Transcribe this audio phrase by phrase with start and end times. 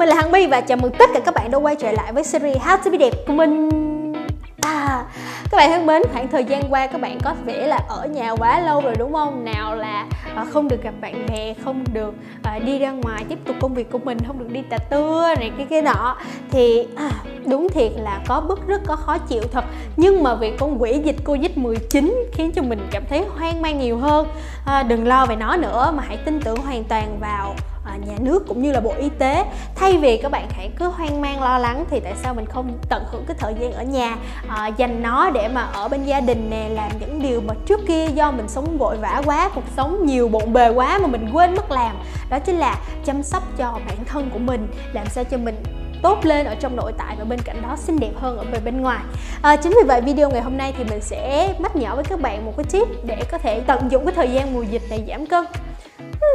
[0.00, 2.12] mình là Hằng My và chào mừng tất cả các bạn đã quay trở lại
[2.12, 3.68] với series How to be đẹp của mình.
[4.60, 5.04] À,
[5.50, 8.30] các bạn thân mến, khoảng thời gian qua các bạn có vẻ là ở nhà
[8.30, 9.44] quá lâu rồi đúng không?
[9.44, 13.38] Nào là à, không được gặp bạn bè, không được à, đi ra ngoài tiếp
[13.44, 16.16] tục công việc của mình, không được đi tà tưa này cái cái nọ.
[16.50, 17.10] Thì à,
[17.46, 19.64] đúng thiệt là có bức rất có khó chịu thật.
[19.96, 23.98] Nhưng mà vì con quỷ dịch Covid-19 khiến cho mình cảm thấy hoang mang nhiều
[23.98, 24.26] hơn.
[24.66, 27.54] À, Đừng lo về nó nữa mà hãy tin tưởng hoàn toàn vào
[28.06, 29.44] nhà nước cũng như là bộ y tế.
[29.74, 32.78] Thay vì các bạn hãy cứ hoang mang lo lắng thì tại sao mình không
[32.88, 34.16] tận hưởng cái thời gian ở nhà
[34.48, 37.80] à, dành nó để mà ở bên gia đình nè làm những điều mà trước
[37.88, 41.30] kia do mình sống vội vã quá cuộc sống nhiều bộn bề quá mà mình
[41.32, 41.96] quên mất làm?
[42.30, 45.62] Đó chính là chăm sóc cho bản thân của mình làm sao cho mình
[46.02, 48.58] tốt lên ở trong nội tại và bên cạnh đó xinh đẹp hơn ở bề
[48.60, 49.00] bên ngoài.
[49.42, 52.20] À, chính vì vậy video ngày hôm nay thì mình sẽ mách nhỏ với các
[52.20, 55.04] bạn một cái tip để có thể tận dụng cái thời gian mùa dịch này
[55.08, 55.44] giảm cân.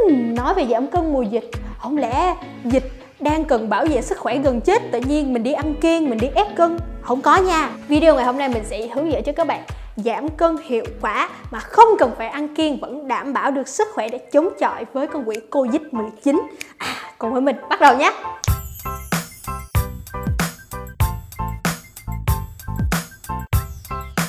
[0.04, 4.18] Hmm, nói về giảm cân mùa dịch không lẽ dịch đang cần bảo vệ sức
[4.18, 6.78] khỏe gần chết tự nhiên mình đi ăn kiêng mình đi ép cân?
[7.02, 7.70] Không có nha.
[7.88, 9.62] Video ngày hôm nay mình sẽ hướng dẫn cho các bạn
[9.96, 13.88] giảm cân hiệu quả mà không cần phải ăn kiêng vẫn đảm bảo được sức
[13.94, 16.42] khỏe để chống chọi với con quỷ Covid 19
[16.78, 16.86] à,
[17.18, 18.12] cùng với mình bắt đầu nhé.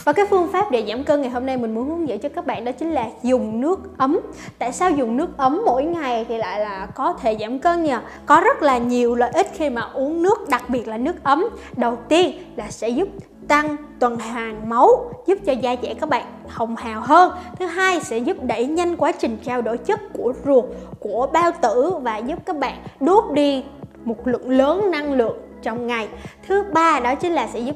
[0.08, 2.30] Và cái phương pháp để giảm cân ngày hôm nay mình muốn hướng dẫn cho
[2.30, 4.20] các bạn đó chính là dùng nước ấm.
[4.60, 7.94] Tại sao dùng nước ấm mỗi ngày thì lại là có thể giảm cân nhỉ?
[8.26, 11.46] Có rất là nhiều lợi ích khi mà uống nước, đặc biệt là nước ấm.
[11.78, 13.08] Đầu tiên là sẽ giúp
[13.48, 18.00] tăng tuần hoàn máu giúp cho da dẻ các bạn hồng hào hơn thứ hai
[18.02, 20.66] sẽ giúp đẩy nhanh quá trình trao đổi chất của ruột
[21.00, 23.64] của bao tử và giúp các bạn đốt đi
[24.04, 26.08] một lượng lớn năng lượng trong ngày
[26.48, 27.76] thứ ba đó chính là sẽ giúp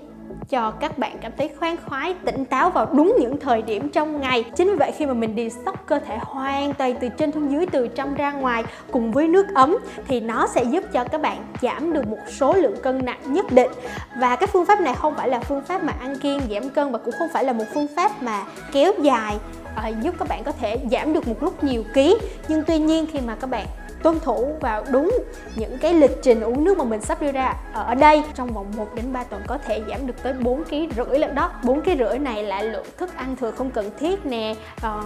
[0.49, 4.21] cho các bạn cảm thấy khoan khoái, tỉnh táo vào đúng những thời điểm trong
[4.21, 4.43] ngày.
[4.55, 7.65] Chính vì vậy khi mà mình detox cơ thể hoàn toàn từ trên xuống dưới,
[7.65, 11.45] từ trong ra ngoài cùng với nước ấm thì nó sẽ giúp cho các bạn
[11.61, 13.71] giảm được một số lượng cân nặng nhất định.
[14.15, 16.91] Và cái phương pháp này không phải là phương pháp mà ăn kiêng giảm cân
[16.91, 19.37] và cũng không phải là một phương pháp mà kéo dài
[19.75, 23.05] à, giúp các bạn có thể giảm được một lúc nhiều ký nhưng tuy nhiên
[23.13, 23.65] khi mà các bạn
[24.03, 25.11] tuân thủ vào đúng
[25.55, 28.23] những cái lịch trình uống nước mà mình sắp đưa ra ở đây.
[28.35, 31.35] Trong vòng 1 đến 3 tuần có thể giảm được tới 4 kg rưỡi lần
[31.35, 31.51] đó.
[31.63, 34.55] 4 kg rưỡi này là lượng thức ăn thừa không cần thiết nè.
[34.81, 35.01] Ờ,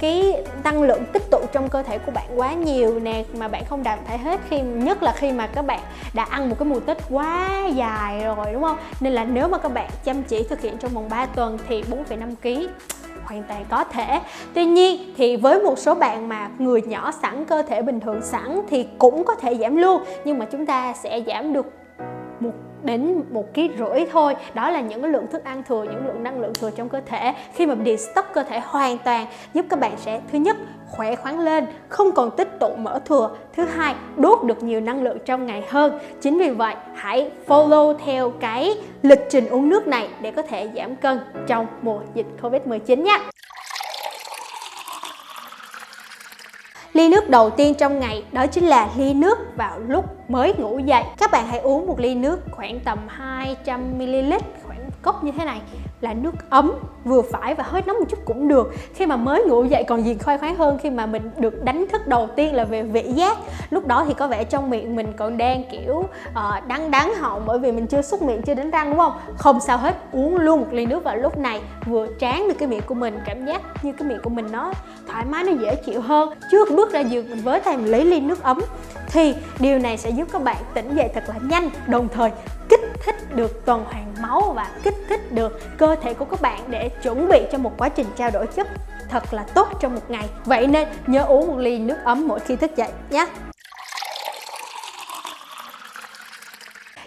[0.00, 3.64] cái năng lượng tích tụ trong cơ thể của bạn quá nhiều nè mà bạn
[3.68, 5.80] không đào thải hết khi nhất là khi mà các bạn
[6.14, 8.78] đã ăn một cái mùa tết quá dài rồi đúng không?
[9.00, 11.82] Nên là nếu mà các bạn chăm chỉ thực hiện trong vòng 3 tuần thì
[11.82, 12.72] 4,5 kg
[13.28, 14.20] hoàn toàn có thể.
[14.54, 18.22] Tuy nhiên thì với một số bạn mà người nhỏ sẵn, cơ thể bình thường
[18.22, 20.02] sẵn thì cũng có thể giảm luôn.
[20.24, 21.66] Nhưng mà chúng ta sẽ giảm được
[22.40, 22.52] một
[22.82, 24.34] đến một ký rưỡi thôi.
[24.54, 27.34] Đó là những lượng thức ăn thừa, những lượng năng lượng thừa trong cơ thể.
[27.54, 30.56] Khi mà detox cơ thể hoàn toàn, giúp các bạn sẽ, thứ nhất,
[30.90, 33.30] khỏe khoắn lên, không còn tích tụ mỡ thừa.
[33.56, 35.98] Thứ hai, đốt được nhiều năng lượng trong ngày hơn.
[36.20, 40.70] Chính vì vậy, hãy follow theo cái lịch trình uống nước này để có thể
[40.76, 43.18] giảm cân trong mùa dịch covid 19 nhé
[46.98, 50.78] Ly nước đầu tiên trong ngày đó chính là ly nước vào lúc mới ngủ
[50.78, 51.04] dậy.
[51.18, 52.98] Các bạn hãy uống một ly nước khoảng tầm
[53.64, 55.60] 200ml, khoảng cốc như thế này
[56.00, 56.72] là nước ấm
[57.04, 58.74] vừa phải và hơi nóng một chút cũng được.
[58.94, 61.86] Khi mà mới ngủ dậy còn gì khoai khoái hơn khi mà mình được đánh
[61.92, 63.38] thức đầu tiên là về vị giác.
[63.70, 67.42] Lúc đó thì có vẻ trong miệng mình còn đang kiểu uh, đắng đắng họng
[67.46, 69.12] bởi vì mình chưa xúc miệng chưa đánh răng đúng không?
[69.36, 72.68] Không sao hết uống luôn một ly nước vào lúc này vừa tráng được cái
[72.68, 74.72] miệng của mình cảm giác như cái miệng của mình nó
[75.08, 76.28] thoải mái nó dễ chịu hơn.
[76.50, 78.60] Trước bước ra giường mình với tay mình lấy ly nước ấm.
[79.08, 82.30] Thì điều này sẽ giúp các bạn tỉnh dậy thật là nhanh đồng thời
[82.82, 86.60] kích thích được tuần hoàn máu và kích thích được cơ thể của các bạn
[86.68, 88.68] để chuẩn bị cho một quá trình trao đổi chất
[89.08, 90.28] thật là tốt trong một ngày.
[90.44, 93.26] Vậy nên nhớ uống một ly nước ấm mỗi khi thức dậy nhé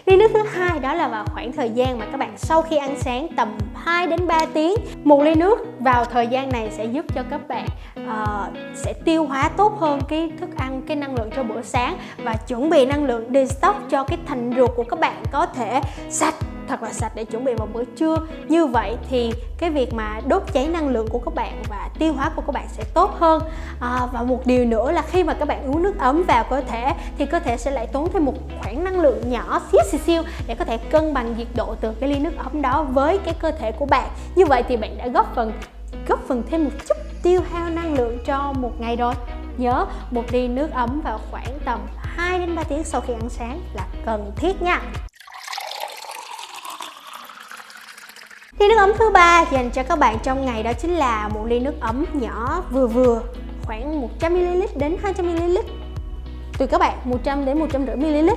[0.06, 2.76] Ly nước thứ hai đó là vào khoảng thời gian mà các bạn sau khi
[2.76, 4.74] ăn sáng tầm 2 đến 3 tiếng.
[5.04, 7.66] Một ly nước vào thời gian này sẽ giúp cho các bạn
[8.00, 11.96] uh, sẽ tiêu hóa tốt hơn cái thức ăn, cái năng lượng cho bữa sáng
[12.24, 15.80] và chuẩn bị năng lượng detox cho cái thành ruột của các bạn có thể
[16.10, 16.34] sạch
[16.72, 18.16] thật là sạch để chuẩn bị vào bữa trưa.
[18.48, 22.12] Như vậy thì cái việc mà đốt cháy năng lượng của các bạn và tiêu
[22.12, 23.42] hóa của các bạn sẽ tốt hơn.
[23.80, 26.60] À, và một điều nữa là khi mà các bạn uống nước ấm vào cơ
[26.60, 30.00] thể thì cơ thể sẽ lại tốn thêm một khoản năng lượng nhỏ xíu xíu
[30.06, 33.18] xíu để có thể cân bằng nhiệt độ từ cái ly nước ấm đó với
[33.18, 34.08] cái cơ thể của bạn.
[34.34, 35.52] Như vậy thì bạn đã góp phần
[36.08, 39.14] góp phần thêm một chút tiêu hao năng lượng cho một ngày rồi.
[39.56, 43.28] Nhớ một ly nước ấm vào khoảng tầm 2 đến 3 tiếng sau khi ăn
[43.28, 44.82] sáng là cần thiết nha.
[48.62, 51.46] Ly nước ấm thứ ba dành cho các bạn trong ngày đó chính là một
[51.46, 53.22] ly nước ấm nhỏ, vừa vừa,
[53.62, 55.62] khoảng 100ml đến 200ml
[56.58, 58.30] tùy các bạn 100 đến 150 ml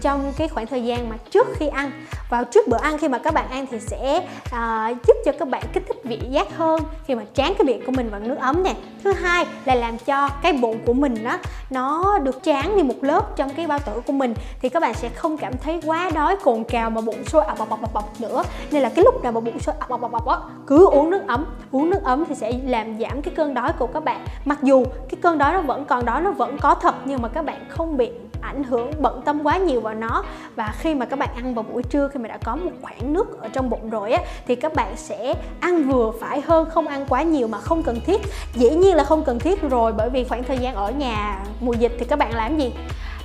[0.00, 1.90] trong cái khoảng thời gian mà trước khi ăn
[2.34, 5.48] vào trước bữa ăn khi mà các bạn ăn thì sẽ uh, giúp cho các
[5.48, 8.38] bạn kích thích vị giác hơn khi mà tráng cái miệng của mình bằng nước
[8.40, 8.74] ấm nè.
[9.04, 11.38] Thứ hai là làm cho cái bụng của mình đó
[11.70, 14.94] nó được tráng đi một lớp trong cái bao tử của mình thì các bạn
[14.94, 18.20] sẽ không cảm thấy quá đói cồn cào mà bụng sôi ập ọc ọc ọc
[18.20, 18.42] nữa.
[18.70, 21.22] Nên là cái lúc nào mà bụng sôi ập ọc ọc ọc cứ uống nước
[21.28, 21.46] ấm.
[21.70, 24.24] Uống nước ấm thì sẽ làm giảm cái cơn đói của các bạn.
[24.44, 27.28] Mặc dù cái cơn đói nó vẫn còn đó nó vẫn có thật nhưng mà
[27.28, 28.10] các bạn không bị
[28.44, 30.24] ảnh hưởng, bận tâm quá nhiều vào nó.
[30.56, 33.12] Và khi mà các bạn ăn vào buổi trưa, khi mà đã có một khoảng
[33.12, 36.86] nước ở trong bụng rồi á, thì các bạn sẽ ăn vừa phải hơn, không
[36.86, 38.20] ăn quá nhiều mà không cần thiết.
[38.54, 41.72] Dĩ nhiên là không cần thiết rồi, bởi vì khoảng thời gian ở nhà mùa
[41.72, 42.72] dịch thì các bạn làm gì?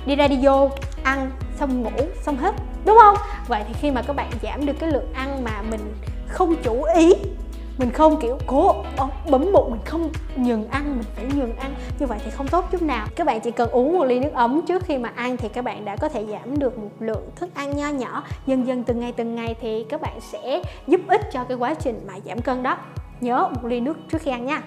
[0.06, 0.70] Đi ra đi vô,
[1.02, 1.90] ăn, xong ngủ,
[2.22, 3.16] xong hết, đúng không?
[3.48, 5.94] Vậy thì khi mà các bạn giảm được cái lượng ăn mà mình
[6.28, 7.12] không chủ ý
[7.80, 11.74] mình không kiểu cố ờ, bấm bụng mình không nhường ăn mình phải nhường ăn.
[11.98, 13.06] Như vậy thì không tốt chút nào.
[13.16, 15.64] Các bạn chỉ cần uống một ly nước ấm trước khi mà ăn thì các
[15.64, 18.24] bạn đã có thể giảm được một lượng thức ăn nho nhỏ.
[18.46, 21.74] Dần dần từng ngày từng ngày thì các bạn sẽ giúp ích cho cái quá
[21.74, 22.76] trình mà giảm cân đó.
[23.20, 24.62] Nhớ một ly nước trước khi ăn nha.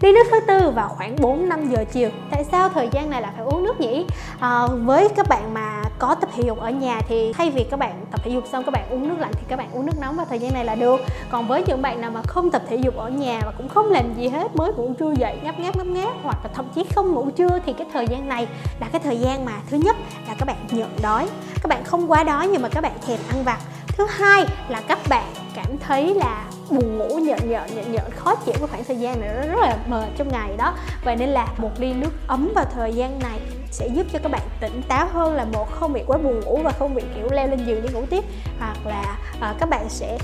[0.00, 2.10] Ly nước thứ tư vào khoảng 4 5 giờ chiều.
[2.30, 4.06] Tại sao thời gian này là phải uống nước nhỉ?
[4.40, 7.78] À, với các bạn mà có tập thể dục ở nhà thì thay vì các
[7.78, 9.92] bạn tập thể dục xong các bạn uống nước lạnh thì các bạn uống nước
[10.00, 11.00] nóng vào thời gian này là được.
[11.30, 13.90] Còn với những bạn nào mà không tập thể dục ở nhà và cũng không
[13.90, 16.84] làm gì hết, mới ngủ trưa dậy, ngáp ngáp ngáp ngáp, hoặc là thậm chí
[16.94, 18.46] không ngủ trưa thì cái thời gian này
[18.80, 19.96] là cái thời gian mà thứ nhất
[20.28, 21.28] là các bạn nhận đói.
[21.62, 23.58] Các bạn không quá đói nhưng mà các bạn thèm ăn vặt.
[23.86, 28.34] Thứ hai là các bạn cảm thấy là buồn ngủ nhợn nhợn nhợn nhợn khó
[28.34, 30.74] chịu cái khoảng thời gian này nó rất là mệt trong ngày đó
[31.04, 33.40] vậy nên là một ly nước ấm vào thời gian này
[33.74, 36.60] sẽ giúp cho các bạn tỉnh táo hơn là một không bị quá buồn ngủ
[36.64, 38.24] và không bị kiểu leo lên giường đi ngủ tiếp.
[38.58, 39.18] Hoặc là
[39.50, 40.18] uh, các bạn sẽ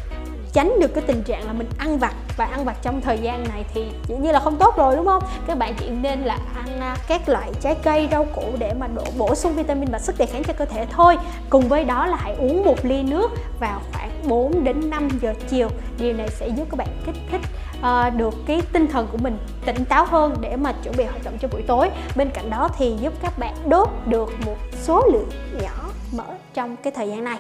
[0.52, 3.44] tránh được cái tình trạng là mình ăn vặt và ăn vặt trong thời gian
[3.48, 5.22] này thì dĩ nhiên là không tốt rồi đúng không?
[5.46, 9.04] Các bạn chỉ nên là ăn các loại trái cây rau củ để mà đổ
[9.18, 11.16] bổ sung vitamin và sức đề kháng cho cơ thể thôi.
[11.50, 13.30] Cùng với đó là hãy uống một ly nước
[13.60, 15.68] vào khoảng 4 đến 5 giờ chiều.
[15.98, 17.40] Điều này sẽ giúp các bạn kích thích
[17.80, 21.24] uh, được cái tinh thần của mình tỉnh táo hơn để mà chuẩn bị hoạt
[21.24, 21.90] động cho buổi tối.
[22.16, 25.28] Bên cạnh đó thì giúp các bạn đốt được một số lượng
[25.62, 26.24] nhỏ mỡ
[26.54, 27.38] trong cái thời gian này.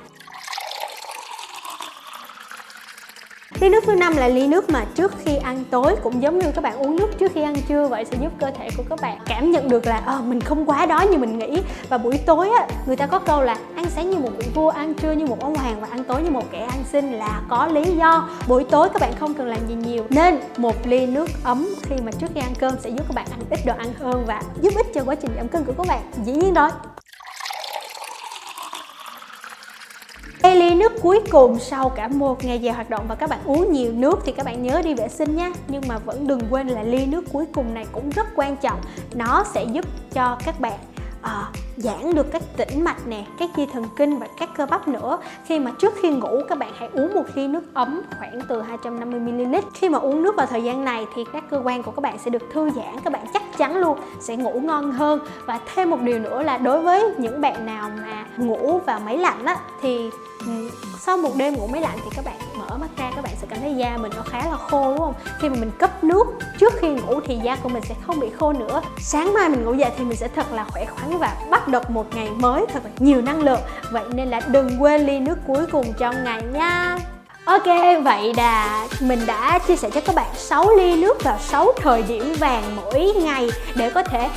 [3.60, 6.46] Ly nước thứ năm là ly nước mà trước khi ăn tối cũng giống như
[6.54, 9.00] các bạn uống nước trước khi ăn trưa vậy sẽ giúp cơ thể của các
[9.02, 11.62] bạn cảm nhận được là à, mình không quá đói như mình nghĩ.
[11.88, 14.68] Và buổi tối á người ta có câu là ăn sáng như một vị vua
[14.68, 17.42] ăn trưa như một ông hoàng và ăn tối như một kẻ ăn xin là
[17.48, 18.28] có lý do.
[18.48, 21.96] Buổi tối các bạn không cần làm gì nhiều nên một ly nước ấm khi
[22.04, 24.42] mà trước khi ăn cơm sẽ giúp các bạn ăn ít đồ ăn hơn và
[24.60, 26.00] giúp ích cho quá trình giảm cân của các bạn.
[26.24, 26.70] Dĩ nhiên rồi.
[30.42, 33.38] Đây ly nước cuối cùng sau cả một ngày dài hoạt động và các bạn
[33.44, 36.40] uống nhiều nước thì các bạn nhớ đi vệ sinh nha Nhưng mà vẫn đừng
[36.50, 38.80] quên là ly nước cuối cùng này cũng rất quan trọng
[39.14, 40.78] Nó sẽ giúp cho các bạn
[41.22, 44.88] à, giãn được các tĩnh mạch nè, các dây thần kinh và các cơ bắp
[44.88, 45.18] nữa.
[45.44, 48.62] Khi mà trước khi ngủ các bạn hãy uống một ly nước ấm khoảng từ
[48.62, 49.56] 250 ml.
[49.74, 52.18] Khi mà uống nước vào thời gian này thì các cơ quan của các bạn
[52.18, 55.20] sẽ được thư giãn, các bạn chắc chắn luôn sẽ ngủ ngon hơn.
[55.46, 59.18] Và thêm một điều nữa là đối với những bạn nào mà ngủ vào máy
[59.18, 60.10] lạnh á thì
[60.46, 63.32] ừ, sau một đêm ngủ máy lạnh thì các bạn mở mắt ra các bạn
[63.40, 65.14] sẽ cảm thấy da mình nó khá là khô đúng không?
[65.38, 66.26] Khi mà mình cấp nước
[66.58, 68.82] trước khi ngủ thì da của mình sẽ không bị khô nữa.
[68.98, 71.82] Sáng mai mình ngủ dậy thì mình sẽ thật là khỏe khoắn và bắt đầu
[71.88, 73.60] một ngày mới thật là nhiều năng lượng.
[73.92, 76.98] Vậy nên là đừng quên ly nước cuối cùng trong ngày nha.
[77.44, 77.66] Ok,
[78.04, 82.02] vậy là mình đã chia sẻ cho các bạn 6 ly nước vào 6 thời
[82.02, 84.28] điểm vàng mỗi ngày để có thể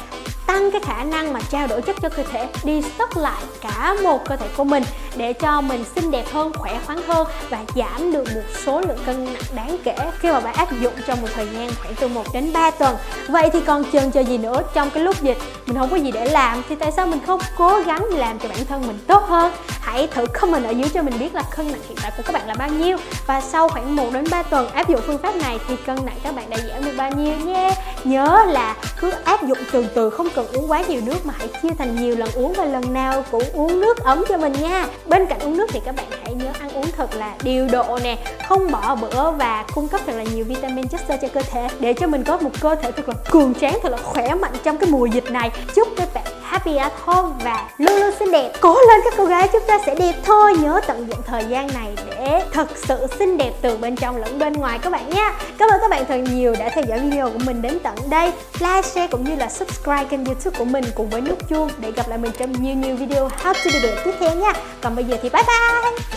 [0.48, 3.96] tăng cái khả năng mà trao đổi chất cho cơ thể, đi stock lại cả
[4.04, 4.84] một cơ thể của mình
[5.16, 8.98] để cho mình xinh đẹp hơn, khỏe khoắn hơn và giảm được một số lượng
[9.06, 12.08] cân nặng đáng kể khi mà bạn áp dụng trong một thời gian khoảng từ
[12.08, 12.98] 1 đến 3 tuần.
[13.28, 15.38] Vậy thì còn chần chờ gì nữa trong cái lúc dịch?
[15.66, 18.50] Mình không có gì để làm thì tại sao mình không cố gắng làm cho
[18.50, 19.54] bản thân mình tốt hơn?
[19.82, 22.34] Hãy thử comment ở dưới cho mình biết là cân nặng hiện tại của các
[22.34, 22.98] bạn là bao nhiêu.
[23.28, 26.18] Và sau khoảng 1 đến 3 tuần áp dụng phương pháp này thì cân nặng
[26.24, 30.10] các bạn đã giảm được bao nhiêu nhé nhớ là cứ áp dụng từ từ,
[30.10, 32.94] không cần uống quá nhiều nước mà hãy chia thành nhiều lần uống và lần
[32.94, 34.88] nào cũng uống nước ấm cho mình nha.
[35.06, 38.00] Bên cạnh uống nước thì các bạn hãy nhớ ăn uống thật là điều độ
[38.04, 38.18] nè,
[38.48, 41.68] không bỏ bữa và cung cấp thật là nhiều vitamin chất xơ cho cơ thể
[41.80, 44.54] để cho mình có một cơ thể thật là cường tráng, thật là khỏe mạnh
[44.64, 45.52] trong cái mùa dịch này.
[45.76, 48.52] Chúc các bạn happy at home và luôn luôn xinh đẹp.
[48.62, 51.68] Cố lên các cô gái, chúng ta sẽ đẹp thôi nhớ tận dụng thời gian
[51.74, 52.13] này để
[52.52, 55.82] thật sự xinh đẹp từ bên trong lẫn bên ngoài các bạn nha cảm ơn
[55.82, 58.32] các bạn thật nhiều đã theo dõi video của mình đến tận đây.
[58.60, 61.92] Like, share cũng như là subscribe kênh youtube của mình cùng với nút chuông để
[61.92, 64.54] gặp lại mình trong nhiều nhiều video how to do it tiếp theo nha.
[64.82, 66.13] Còn bây giờ thì bye bye!